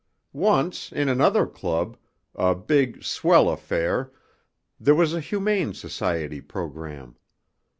[0.33, 1.95] Once in another club,
[2.33, 4.11] a big, swell affair,
[4.79, 7.17] there was a Humane Society programme.